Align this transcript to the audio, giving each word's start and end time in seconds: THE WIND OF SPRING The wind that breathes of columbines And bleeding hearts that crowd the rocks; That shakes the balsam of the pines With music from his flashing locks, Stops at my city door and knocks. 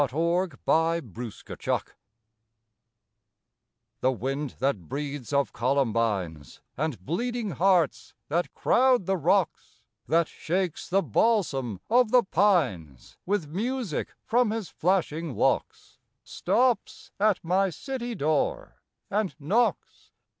THE 0.01 0.15
WIND 0.15 1.13
OF 1.15 1.33
SPRING 1.35 1.79
The 3.99 4.11
wind 4.11 4.55
that 4.57 4.89
breathes 4.89 5.31
of 5.31 5.53
columbines 5.53 6.59
And 6.75 7.05
bleeding 7.05 7.51
hearts 7.51 8.15
that 8.27 8.51
crowd 8.55 9.05
the 9.05 9.15
rocks; 9.15 9.83
That 10.07 10.27
shakes 10.27 10.89
the 10.89 11.03
balsam 11.03 11.81
of 11.87 12.09
the 12.09 12.23
pines 12.23 13.19
With 13.27 13.47
music 13.47 14.15
from 14.25 14.49
his 14.49 14.69
flashing 14.69 15.35
locks, 15.35 15.99
Stops 16.23 17.11
at 17.19 17.39
my 17.43 17.69
city 17.69 18.15
door 18.15 18.81
and 19.11 19.35
knocks. 19.39 20.09